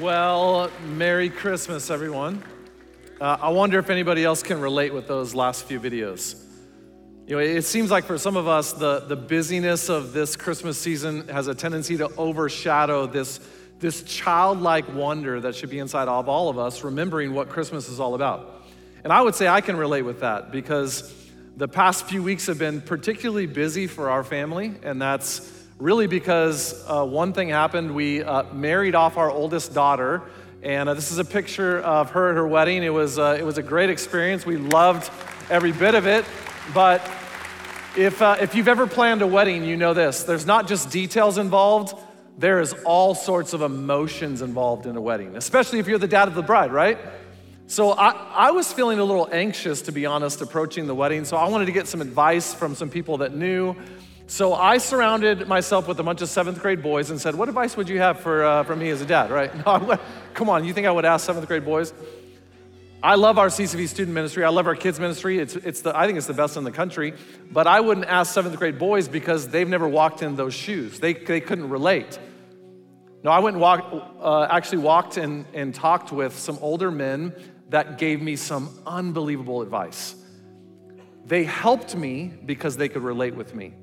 [0.00, 2.42] Well, Merry Christmas, everyone.
[3.20, 6.42] Uh, I wonder if anybody else can relate with those last few videos.
[7.28, 10.78] You know, it seems like for some of us, the, the busyness of this Christmas
[10.78, 13.38] season has a tendency to overshadow this,
[13.78, 18.00] this childlike wonder that should be inside of all of us, remembering what Christmas is
[18.00, 18.66] all about.
[19.04, 21.14] And I would say I can relate with that because
[21.56, 26.84] the past few weeks have been particularly busy for our family, and that's really because
[26.88, 27.94] uh, one thing happened.
[27.94, 30.22] We uh, married off our oldest daughter,
[30.62, 32.82] and uh, this is a picture of her at her wedding.
[32.82, 34.46] It was, uh, it was a great experience.
[34.46, 35.10] We loved
[35.50, 36.24] every bit of it.
[36.72, 37.02] But
[37.96, 41.38] if, uh, if you've ever planned a wedding, you know this there's not just details
[41.38, 41.98] involved,
[42.38, 46.28] there is all sorts of emotions involved in a wedding, especially if you're the dad
[46.28, 46.98] of the bride, right?
[47.66, 51.24] So I, I was feeling a little anxious, to be honest, approaching the wedding.
[51.24, 53.74] So I wanted to get some advice from some people that knew.
[54.26, 57.76] So I surrounded myself with a bunch of seventh grade boys and said, What advice
[57.76, 59.52] would you have for, uh, for me as a dad, right?
[59.66, 59.98] No,
[60.32, 61.92] come on, you think I would ask seventh grade boys?
[63.02, 64.44] I love our CCV student ministry.
[64.44, 65.38] I love our kids ministry.
[65.38, 67.12] It's, it's the, I think it's the best in the country.
[67.52, 71.00] But I wouldn't ask seventh grade boys because they've never walked in those shoes.
[71.00, 72.18] They, they couldn't relate.
[73.22, 77.34] No, I went and walked, uh, actually walked and, and talked with some older men
[77.68, 80.14] that gave me some unbelievable advice.
[81.26, 83.74] They helped me because they could relate with me.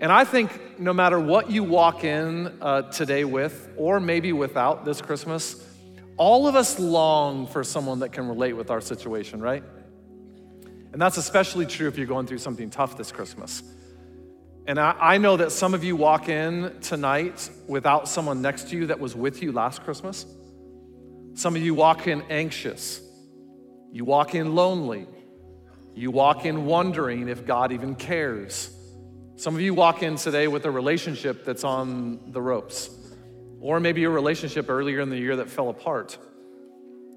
[0.00, 4.86] And I think no matter what you walk in uh, today with, or maybe without
[4.86, 5.62] this Christmas,
[6.16, 9.62] all of us long for someone that can relate with our situation, right?
[10.92, 13.62] And that's especially true if you're going through something tough this Christmas.
[14.66, 18.76] And I, I know that some of you walk in tonight without someone next to
[18.76, 20.24] you that was with you last Christmas.
[21.34, 23.02] Some of you walk in anxious.
[23.92, 25.06] You walk in lonely.
[25.94, 28.74] You walk in wondering if God even cares.
[29.40, 32.90] Some of you walk in today with a relationship that's on the ropes,
[33.58, 36.18] or maybe a relationship earlier in the year that fell apart.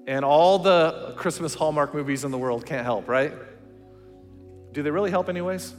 [0.06, 3.34] And all the Christmas Hallmark movies in the world can't help, right?
[4.72, 5.74] Do they really help, anyways?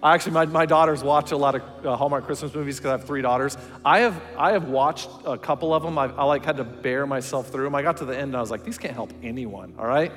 [0.00, 2.92] I actually, my, my daughters watch a lot of uh, Hallmark Christmas movies because I
[2.92, 3.58] have three daughters.
[3.84, 5.98] I have, I have watched a couple of them.
[5.98, 7.74] I, I like had to bear myself through them.
[7.74, 10.12] I got to the end and I was like, these can't help anyone, all right?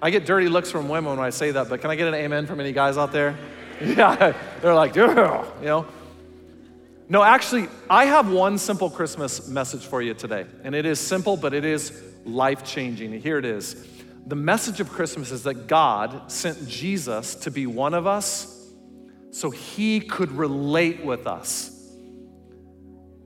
[0.00, 2.14] I get dirty looks from women when I say that, but can I get an
[2.14, 3.36] amen from any guys out there?
[3.96, 5.86] yeah, they're like, you know.
[7.08, 10.46] No, actually, I have one simple Christmas message for you today.
[10.64, 11.92] And it is simple, but it is
[12.24, 13.20] life changing.
[13.20, 13.86] Here it is.
[14.26, 18.70] The message of Christmas is that God sent Jesus to be one of us
[19.32, 21.70] so he could relate with us.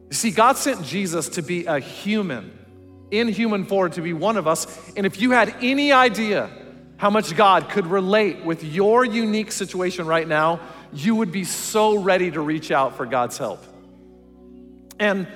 [0.09, 2.57] You see, God sent Jesus to be a human,
[3.11, 4.67] in human form, to be one of us.
[4.97, 6.49] And if you had any idea,
[6.97, 10.61] how much God could relate with your unique situation right now,
[10.93, 13.63] you would be so ready to reach out for God's help.
[14.99, 15.27] And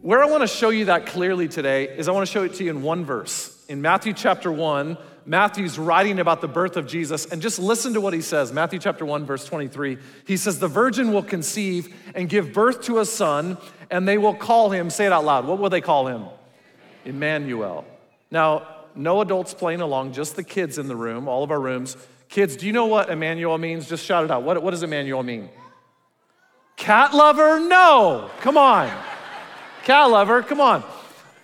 [0.00, 2.54] where I want to show you that clearly today is I want to show it
[2.54, 3.64] to you in one verse.
[3.68, 8.00] In Matthew chapter 1, Matthew's writing about the birth of Jesus, and just listen to
[8.00, 8.52] what he says.
[8.52, 9.96] Matthew chapter 1, verse 23.
[10.26, 13.56] He says, The virgin will conceive and give birth to a son,
[13.90, 16.26] and they will call him, say it out loud, what will they call him?
[17.06, 17.86] Emmanuel.
[18.30, 21.96] Now, no adults playing along, just the kids in the room, all of our rooms.
[22.28, 23.88] Kids, do you know what Emmanuel means?
[23.88, 24.42] Just shout it out.
[24.42, 25.48] What, what does Emmanuel mean?
[26.76, 27.60] Cat lover?
[27.60, 28.30] No.
[28.40, 28.90] Come on.
[29.84, 30.82] Cat lover, come on.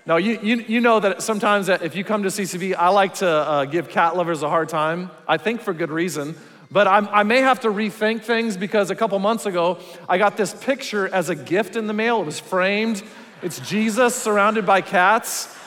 [0.07, 3.29] No, you, you, you know that sometimes if you come to CCV, I like to
[3.29, 5.11] uh, give cat lovers a hard time.
[5.29, 6.35] I think for good reason.
[6.73, 9.79] But I'm, i may have to rethink things because a couple months ago,
[10.09, 12.23] I got this picture as a gift in the mail.
[12.23, 13.03] It was framed.
[13.43, 15.57] It's Jesus surrounded by cats.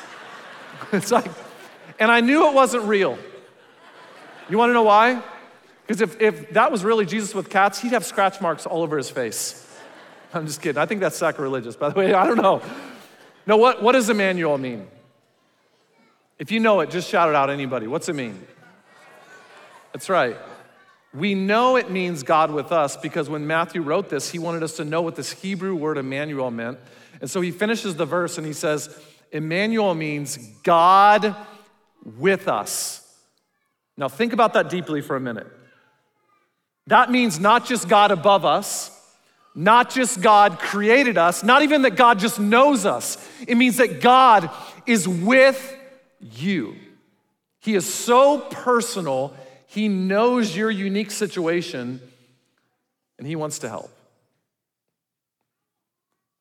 [0.91, 1.31] It's like,
[1.99, 3.17] and I knew it wasn't real.
[4.49, 5.21] You wanna know why?
[5.85, 8.97] Because if, if that was really Jesus with cats, he'd have scratch marks all over
[8.97, 9.59] his face.
[10.33, 10.81] I'm just kidding.
[10.81, 12.13] I think that's sacrilegious, by the way.
[12.13, 12.61] I don't know.
[13.45, 14.87] No, what, what does Emmanuel mean?
[16.39, 17.87] If you know it, just shout it out, anybody.
[17.87, 18.47] What's it mean?
[19.91, 20.37] That's right.
[21.13, 24.77] We know it means God with us because when Matthew wrote this, he wanted us
[24.77, 26.79] to know what this Hebrew word Emmanuel meant.
[27.21, 28.97] And so he finishes the verse and he says,
[29.31, 31.35] Emmanuel means God
[32.03, 32.99] with us.
[33.97, 35.47] Now, think about that deeply for a minute.
[36.87, 38.89] That means not just God above us,
[39.55, 43.17] not just God created us, not even that God just knows us.
[43.47, 44.49] It means that God
[44.85, 45.77] is with
[46.19, 46.75] you.
[47.59, 49.33] He is so personal,
[49.67, 52.01] He knows your unique situation,
[53.17, 53.89] and He wants to help.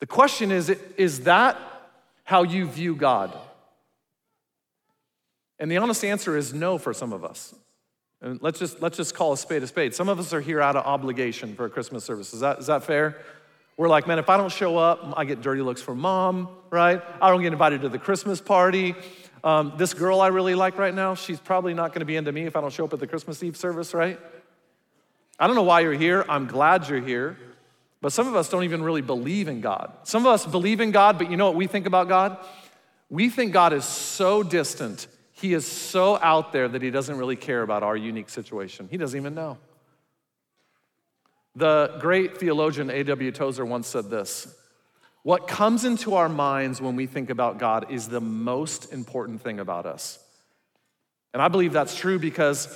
[0.01, 1.59] The question is is that
[2.25, 3.37] how you view God?
[5.63, 7.55] And the honest answer is no for some of us.
[8.21, 9.95] And let's just, let's just call a spade a spade.
[9.95, 12.35] Some of us are here out of obligation for a Christmas service.
[12.35, 13.19] Is that, is that fair?
[13.77, 17.01] We're like, man, if I don't show up, I get dirty looks from mom, right?
[17.21, 18.97] I don't get invited to the Christmas party.
[19.45, 22.43] Um, this girl I really like right now, she's probably not gonna be into me
[22.43, 24.19] if I don't show up at the Christmas Eve service, right?
[25.39, 26.25] I don't know why you're here.
[26.29, 27.37] I'm glad you're here.
[28.01, 29.93] But some of us don't even really believe in God.
[30.03, 32.37] Some of us believe in God, but you know what we think about God?
[33.09, 35.07] We think God is so distant,
[35.43, 38.87] He is so out there that He doesn't really care about our unique situation.
[38.89, 39.59] He doesn't even know.
[41.57, 43.33] The great theologian A.W.
[43.33, 44.55] Tozer once said this
[45.25, 49.59] What comes into our minds when we think about God is the most important thing
[49.59, 50.21] about us.
[51.35, 52.69] And I believe that's true because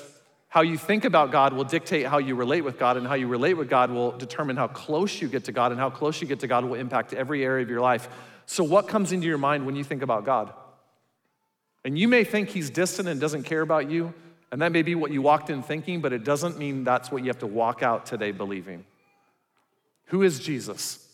[0.49, 3.29] how you think about God will dictate how you relate with God, and how you
[3.29, 6.27] relate with God will determine how close you get to God, and how close you
[6.27, 8.09] get to God will impact every area of your life.
[8.47, 10.53] So, what comes into your mind when you think about God?
[11.87, 14.13] And you may think He's distant and doesn't care about you,
[14.51, 17.23] and that may be what you walked in thinking, but it doesn't mean that's what
[17.23, 18.85] you have to walk out today believing.
[20.07, 21.09] Who is Jesus?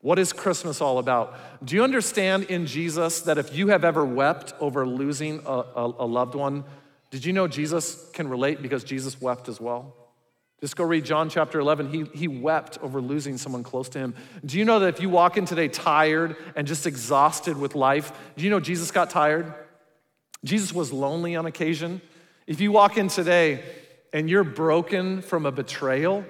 [0.00, 1.36] What is Christmas all about?
[1.62, 5.84] Do you understand in Jesus that if you have ever wept over losing a, a,
[5.98, 6.64] a loved one,
[7.10, 9.94] did you know Jesus can relate because Jesus wept as well?
[10.62, 11.90] Just go read John chapter 11.
[11.90, 14.14] He, he wept over losing someone close to him.
[14.42, 18.10] Do you know that if you walk in today tired and just exhausted with life,
[18.38, 19.52] do you know Jesus got tired?
[20.44, 22.00] Jesus was lonely on occasion.
[22.46, 23.62] If you walk in today
[24.12, 26.24] and you're broken from a betrayal,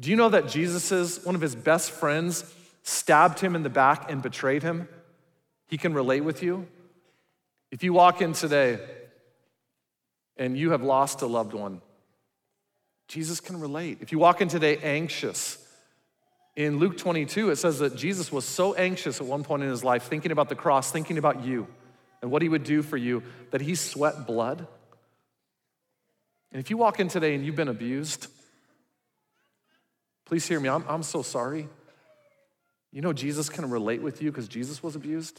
[0.00, 2.44] do you know that Jesus' one of his best friends
[2.82, 4.88] stabbed him in the back and betrayed him?
[5.68, 6.66] He can relate with you.
[7.70, 8.80] If you walk in today
[10.36, 11.80] and you have lost a loved one,
[13.08, 13.98] Jesus can relate.
[14.00, 15.58] If you walk in today anxious,
[16.56, 19.82] in Luke 22, it says that Jesus was so anxious at one point in his
[19.82, 21.66] life, thinking about the cross, thinking about you
[22.24, 24.66] and what he would do for you, that he sweat blood.
[26.50, 28.28] And if you walk in today and you've been abused,
[30.24, 30.70] please hear me.
[30.70, 31.68] I'm, I'm so sorry.
[32.92, 35.38] You know, Jesus can relate with you because Jesus was abused.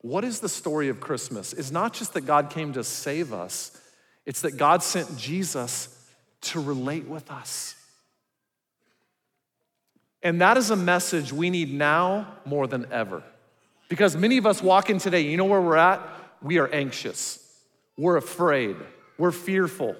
[0.00, 1.52] What is the story of Christmas?
[1.52, 3.78] It's not just that God came to save us,
[4.24, 6.02] it's that God sent Jesus
[6.40, 7.76] to relate with us.
[10.22, 13.22] And that is a message we need now more than ever.
[13.88, 16.00] Because many of us walk in today, you know where we're at?
[16.42, 17.38] We are anxious,
[17.96, 18.76] we're afraid,
[19.18, 19.96] we're fearful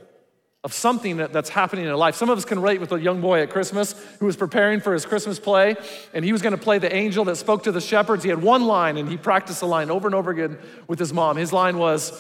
[0.65, 2.15] of something that, that's happening in our life.
[2.15, 4.95] Some of us can relate with a young boy at Christmas who was preparing for
[4.95, 5.77] his Christmas play,
[6.15, 8.25] and he was gonna play the angel that spoke to the shepherds.
[8.25, 10.57] He had one line, and he practiced the line over and over again
[10.89, 11.37] with his mom.
[11.37, 12.13] His line was,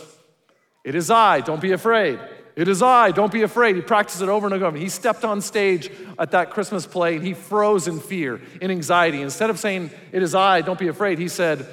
[0.84, 2.20] It is I, don't be afraid.
[2.56, 3.74] It is I, don't be afraid.
[3.74, 4.76] He practiced it over and over.
[4.76, 9.22] He stepped on stage at that Christmas play and he froze in fear, in anxiety.
[9.22, 11.66] Instead of saying, It is I, don't be afraid, he said,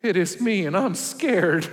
[0.00, 1.68] It is me and I'm scared.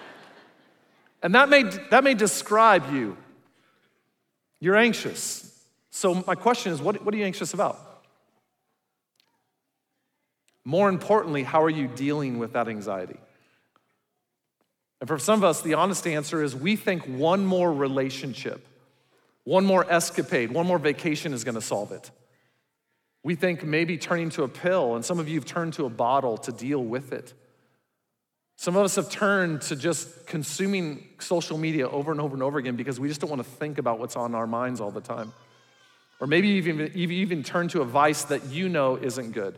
[1.22, 3.18] and that may, that may describe you.
[4.58, 5.48] You're anxious.
[5.90, 7.78] So, my question is what, what are you anxious about?
[10.64, 13.18] More importantly, how are you dealing with that anxiety?
[15.02, 18.64] And for some of us, the honest answer is we think one more relationship,
[19.42, 22.12] one more escapade, one more vacation is gonna solve it.
[23.24, 25.90] We think maybe turning to a pill, and some of you have turned to a
[25.90, 27.34] bottle to deal with it.
[28.54, 32.58] Some of us have turned to just consuming social media over and over and over
[32.58, 35.00] again because we just don't want to think about what's on our minds all the
[35.00, 35.32] time.
[36.20, 39.56] Or maybe you've even, you've even turned to a vice that you know isn't good.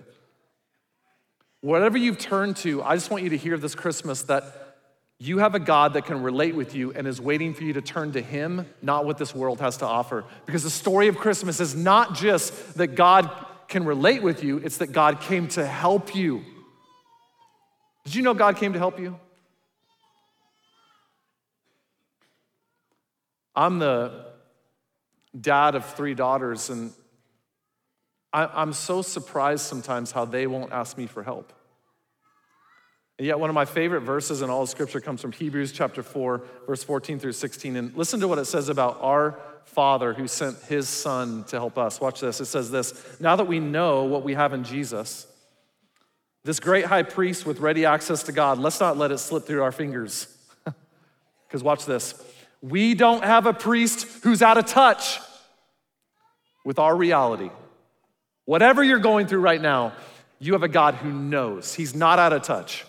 [1.61, 4.64] Whatever you've turned to, I just want you to hear this Christmas that
[5.19, 7.81] you have a God that can relate with you and is waiting for you to
[7.81, 10.25] turn to Him, not what this world has to offer.
[10.45, 13.31] Because the story of Christmas is not just that God
[13.69, 16.45] can relate with you, it's that God came to help you.
[18.05, 19.19] Did you know God came to help you?
[23.57, 24.27] I'm the
[25.41, 26.93] dad of three daughters, and
[28.33, 31.53] I, am so surprised sometimes how they won't ask me for help.
[33.19, 36.03] And yet, one of my favorite verses in all of Scripture comes from Hebrews chapter
[36.03, 37.77] 4, verse 14 through 16.
[37.77, 41.79] And listen to what it says about our Father who sent his Son to help
[41.79, 42.01] us.
[42.01, 42.41] Watch this.
[42.41, 45.29] It says this Now that we know what we have in Jesus,
[46.43, 49.63] this great high priest with ready access to God, let's not let it slip through
[49.63, 50.29] our fingers.
[51.47, 52.21] Because watch this.
[52.63, 55.21] We don't have a priest who's out of touch
[56.65, 57.51] with our reality.
[58.45, 59.93] Whatever you're going through right now,
[60.41, 61.73] you have a God who knows.
[61.73, 62.85] He's not out of touch.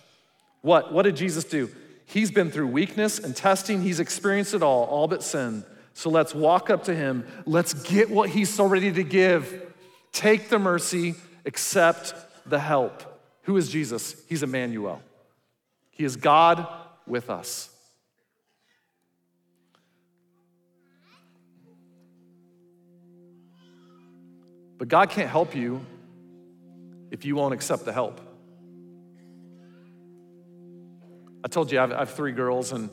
[0.66, 0.92] What?
[0.92, 1.70] What did Jesus do?
[2.08, 5.64] He's been through weakness and testing, he's experienced it all, all but sin.
[5.94, 7.24] So let's walk up to him.
[7.46, 9.72] Let's get what he's so ready to give.
[10.12, 11.14] Take the mercy,
[11.46, 12.16] accept
[12.50, 13.04] the help.
[13.44, 14.16] Who is Jesus?
[14.28, 15.04] He's Emmanuel.
[15.92, 16.68] He is God
[17.06, 17.70] with us.
[24.80, 25.86] But God can't help you
[27.12, 28.20] if you won't accept the help.
[31.46, 32.90] I told you I have, I have three girls, and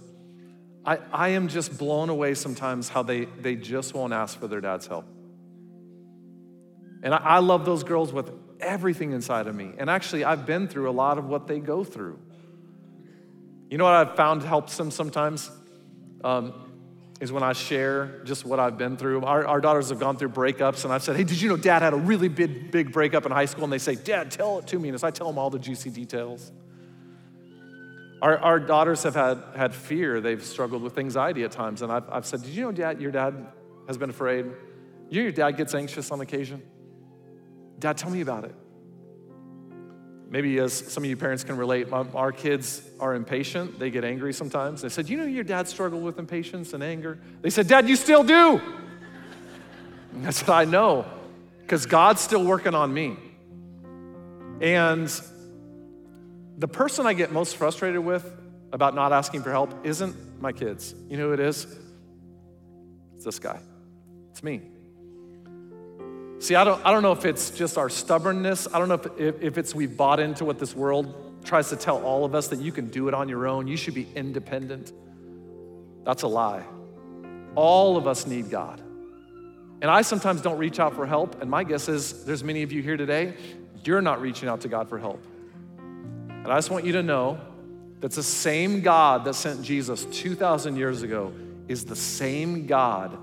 [0.84, 4.60] I, I am just blown away sometimes how they, they just won't ask for their
[4.60, 5.06] dad's help.
[7.02, 8.30] And I, I love those girls with
[8.60, 9.72] everything inside of me.
[9.78, 12.18] And actually, I've been through a lot of what they go through.
[13.70, 15.50] You know what I've found helps them sometimes?
[16.22, 16.52] Um,
[17.22, 19.24] is when I share just what I've been through.
[19.24, 21.80] Our, our, daughters have gone through breakups, and I've said, Hey, did you know dad
[21.80, 23.64] had a really big, big breakup in high school?
[23.64, 24.90] And they say, Dad, tell it to me.
[24.90, 26.52] And as I tell them all the juicy details,
[28.22, 30.20] our, our daughters have had, had fear.
[30.20, 31.82] They've struggled with anxiety at times.
[31.82, 33.48] And I've, I've said, Did you know dad, your dad
[33.88, 34.46] has been afraid?
[35.10, 36.62] You know your dad gets anxious on occasion?
[37.80, 38.54] Dad, tell me about it.
[40.30, 43.80] Maybe as some of you parents can relate, my, our kids are impatient.
[43.80, 44.82] They get angry sometimes.
[44.82, 47.18] They said, You know your dad struggled with impatience and anger?
[47.40, 48.60] They said, Dad, you still do.
[50.12, 51.06] And I said, I know,
[51.58, 53.16] because God's still working on me.
[54.60, 55.12] And
[56.58, 58.30] the person I get most frustrated with
[58.72, 60.94] about not asking for help isn't my kids.
[61.08, 61.66] You know who it is?
[63.16, 63.60] It's this guy.
[64.30, 64.62] It's me.
[66.38, 68.66] See, I don't, I don't know if it's just our stubbornness.
[68.72, 71.76] I don't know if, if, if it's we've bought into what this world tries to
[71.76, 73.68] tell all of us that you can do it on your own.
[73.68, 74.92] You should be independent.
[76.04, 76.64] That's a lie.
[77.54, 78.80] All of us need God.
[78.80, 81.40] And I sometimes don't reach out for help.
[81.40, 83.34] And my guess is there's many of you here today,
[83.84, 85.24] you're not reaching out to God for help.
[86.42, 87.38] And I just want you to know
[88.00, 91.32] that the same God that sent Jesus 2,000 years ago
[91.68, 93.16] is the same God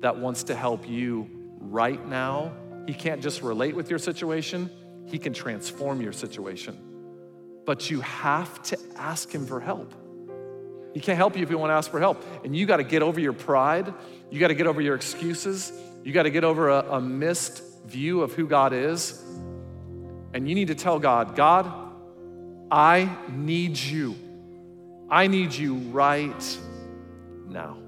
[0.00, 2.52] that wants to help you right now.
[2.86, 4.70] He can't just relate with your situation,
[5.06, 6.78] He can transform your situation.
[7.64, 9.94] But you have to ask Him for help.
[10.92, 12.22] He can't help you if you want to ask for help.
[12.44, 13.94] And you got to get over your pride,
[14.30, 15.72] you got to get over your excuses,
[16.04, 19.22] you got to get over a, a missed view of who God is.
[20.34, 21.87] And you need to tell God, God,
[22.70, 24.14] I need you.
[25.10, 26.58] I need you right
[27.48, 27.78] now.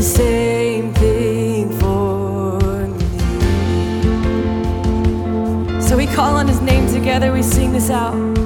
[0.00, 3.06] the same thing for me.
[5.82, 8.39] So we call on his name together, we sing this out.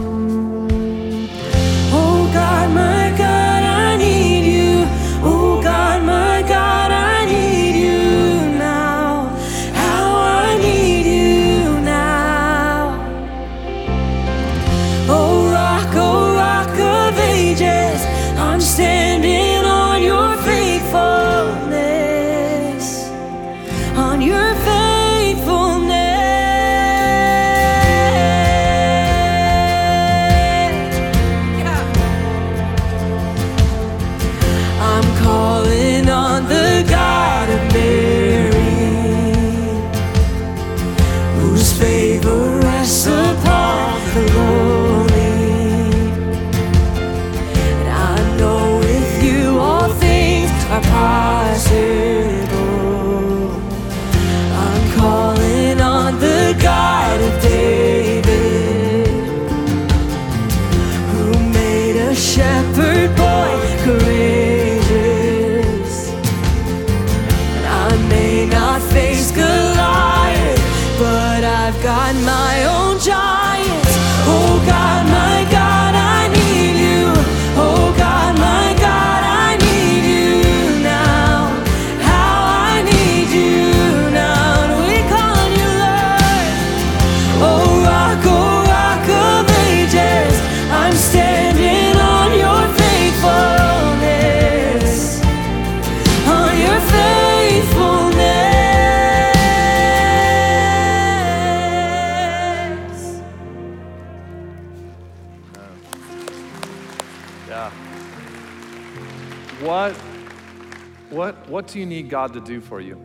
[112.04, 113.00] Need God to do for you?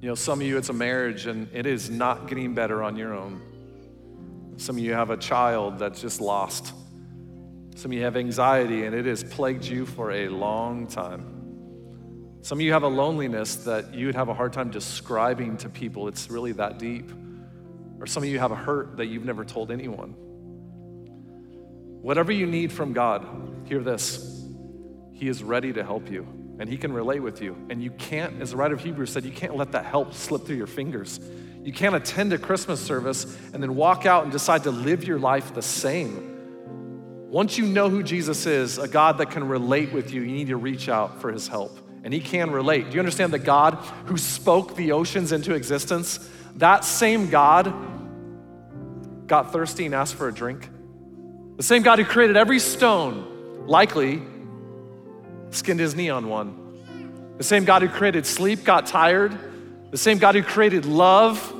[0.00, 2.96] You know, some of you, it's a marriage and it is not getting better on
[2.96, 3.42] your own.
[4.56, 6.72] Some of you have a child that's just lost.
[7.76, 12.38] Some of you have anxiety and it has plagued you for a long time.
[12.42, 16.08] Some of you have a loneliness that you'd have a hard time describing to people.
[16.08, 17.10] It's really that deep.
[18.00, 20.14] Or some of you have a hurt that you've never told anyone.
[22.00, 23.26] Whatever you need from God,
[23.66, 24.39] hear this
[25.20, 26.26] He is ready to help you
[26.58, 27.54] and He can relate with you.
[27.68, 30.46] And you can't, as the writer of Hebrews said, you can't let that help slip
[30.46, 31.20] through your fingers.
[31.62, 35.18] You can't attend a Christmas service and then walk out and decide to live your
[35.18, 37.28] life the same.
[37.28, 40.48] Once you know who Jesus is, a God that can relate with you, you need
[40.48, 41.78] to reach out for His help.
[42.02, 42.88] And He can relate.
[42.88, 43.74] Do you understand that God
[44.06, 47.74] who spoke the oceans into existence, that same God
[49.26, 50.66] got thirsty and asked for a drink?
[51.58, 54.22] The same God who created every stone, likely
[55.50, 57.34] skinned his knee on one.
[57.38, 59.36] The same God who created sleep got tired.
[59.90, 61.54] The same God who created love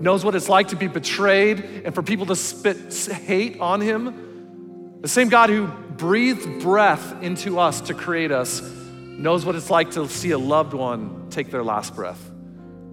[0.00, 5.00] knows what it's like to be betrayed and for people to spit hate on him.
[5.00, 9.92] The same God who breathed breath into us to create us knows what it's like
[9.92, 12.28] to see a loved one take their last breath.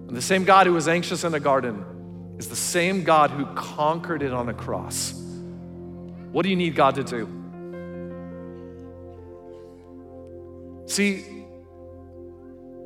[0.08, 3.46] And the same God who was anxious in the garden is the same God who
[3.54, 5.12] conquered it on a cross.
[6.32, 7.43] What do you need God to do?
[10.86, 11.24] See,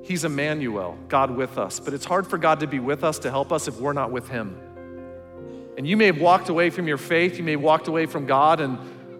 [0.03, 3.31] He's Emmanuel, God with us, but it's hard for God to be with us to
[3.31, 4.59] help us if we're not with Him.
[5.77, 8.27] And you may have walked away from your faith, you may have walked away from
[8.27, 8.79] God, and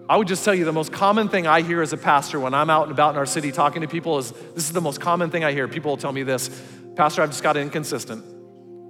[0.09, 2.55] I would just tell you the most common thing I hear as a pastor when
[2.55, 4.99] I'm out and about in our city talking to people is this is the most
[4.99, 5.67] common thing I hear.
[5.67, 6.49] People will tell me this
[6.95, 8.25] Pastor, I've just got inconsistent.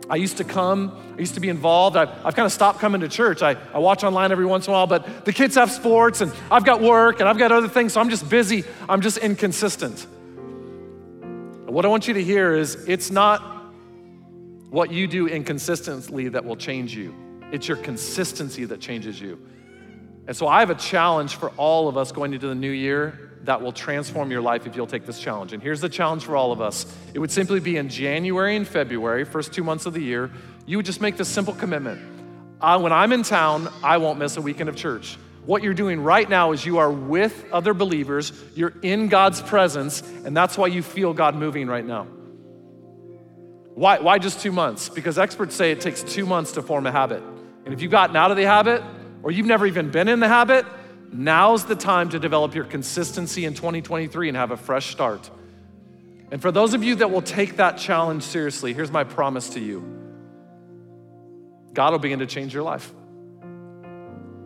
[0.09, 1.95] I used to come, I used to be involved.
[1.95, 3.43] I've, I've kind of stopped coming to church.
[3.43, 6.33] I, I watch online every once in a while, but the kids have sports and
[6.49, 8.63] I've got work and I've got other things, so I'm just busy.
[8.87, 10.07] I'm just inconsistent.
[11.21, 13.41] And what I want you to hear is it's not
[14.71, 17.13] what you do inconsistently that will change you,
[17.51, 19.39] it's your consistency that changes you.
[20.25, 23.28] And so I have a challenge for all of us going into the new year
[23.43, 25.53] that will transform your life if you'll take this challenge.
[25.53, 28.67] And here's the challenge for all of us it would simply be in January and
[28.67, 30.31] February, first two months of the year,
[30.65, 32.01] you would just make this simple commitment.
[32.61, 35.17] Uh, when I'm in town, I won't miss a weekend of church.
[35.45, 40.01] What you're doing right now is you are with other believers, you're in God's presence,
[40.01, 42.03] and that's why you feel God moving right now.
[43.73, 44.89] Why, why just two months?
[44.89, 47.23] Because experts say it takes two months to form a habit.
[47.63, 48.83] And if you've gotten out of the habit,
[49.23, 50.65] or you've never even been in the habit,
[51.11, 55.29] Now's the time to develop your consistency in 2023 and have a fresh start.
[56.31, 59.59] And for those of you that will take that challenge seriously, here's my promise to
[59.59, 59.81] you
[61.73, 62.91] God will begin to change your life.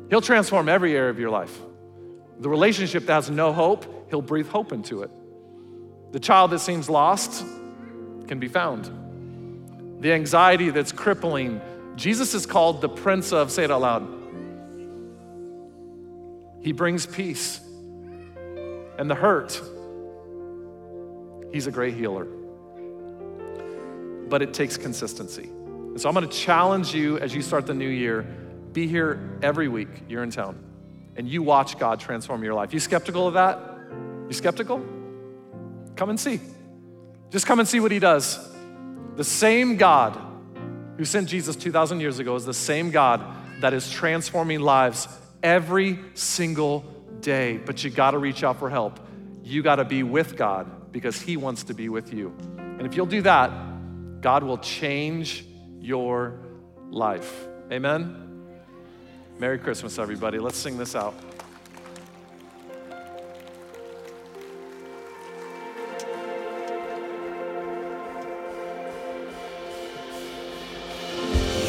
[0.10, 1.58] He'll transform every area of your life.
[2.40, 5.12] The relationship that has no hope, He'll breathe hope into it.
[6.12, 7.46] The child that seems lost
[8.28, 10.02] can be found.
[10.02, 11.62] The anxiety that's crippling,
[11.96, 14.23] Jesus is called the Prince of, say it out loud,
[16.64, 17.60] he brings peace.
[18.98, 19.62] And the hurt,
[21.52, 22.26] He's a great healer.
[24.28, 25.44] But it takes consistency.
[25.44, 28.26] And so I'm gonna challenge you as you start the new year
[28.72, 30.58] be here every week you're in town
[31.16, 32.74] and you watch God transform your life.
[32.74, 33.60] You skeptical of that?
[34.28, 34.84] You skeptical?
[35.96, 36.40] Come and see.
[37.30, 38.40] Just come and see what He does.
[39.16, 40.20] The same God
[40.98, 43.24] who sent Jesus 2,000 years ago is the same God
[43.62, 45.08] that is transforming lives
[45.44, 46.80] every single
[47.20, 47.58] day.
[47.58, 49.00] But you got to reach out for help.
[49.44, 52.36] You got to be with God because He wants to be with you.
[52.58, 53.52] And if you'll do that,
[54.22, 55.46] God will change
[55.80, 56.40] your
[56.90, 57.48] life.
[57.72, 58.24] Amen?
[59.38, 60.40] Merry Christmas, everybody.
[60.40, 61.14] Let's sing this out.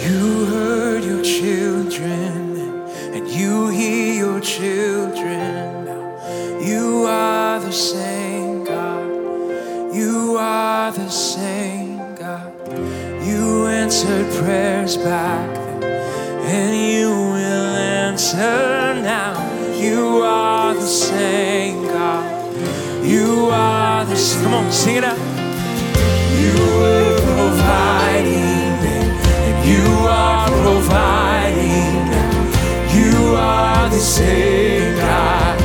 [0.02, 2.33] You heard your children
[4.64, 5.86] children.
[6.66, 9.04] You are the same God.
[9.94, 12.50] You are the same God.
[13.28, 15.82] You answered prayers back then,
[16.54, 17.70] and you will
[18.06, 19.34] answer now.
[19.74, 22.24] You are the same God.
[23.04, 24.44] You are the same.
[24.44, 25.33] Come on, sing it out.
[34.14, 35.60] Same God.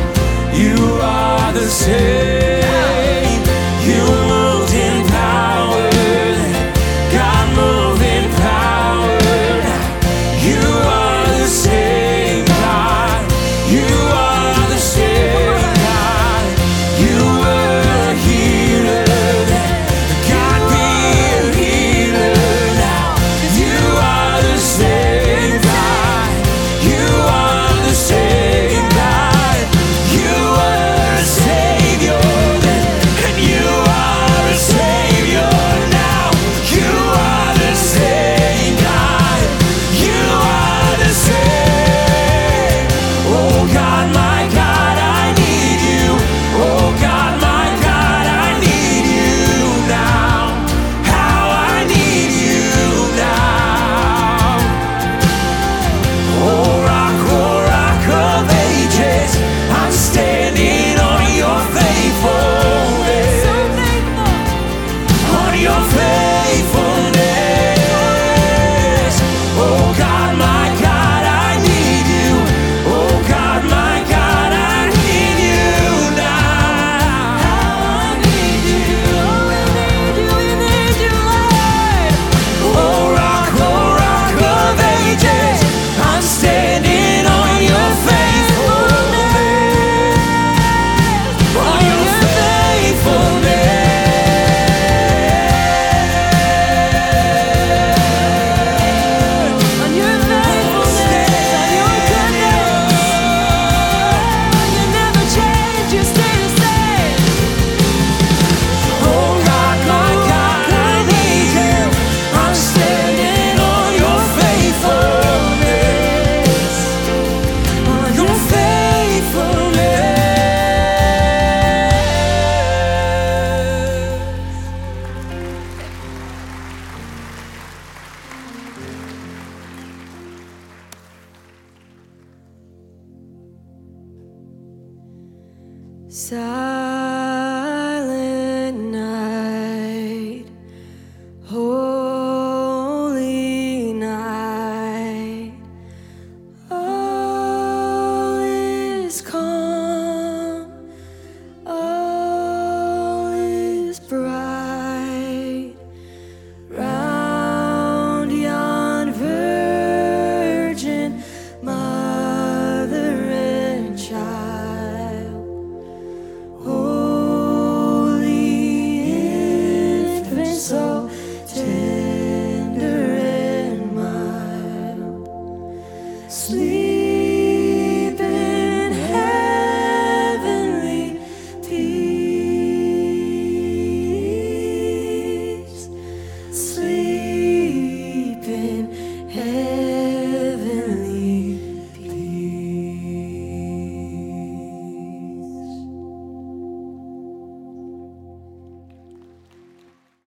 [0.55, 2.28] You are the same.